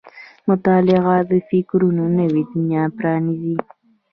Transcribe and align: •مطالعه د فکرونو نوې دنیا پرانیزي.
•مطالعه 0.49 1.15
د 1.31 1.31
فکرونو 1.49 2.03
نوې 2.19 2.41
دنیا 2.51 2.83
پرانیزي. 2.97 3.55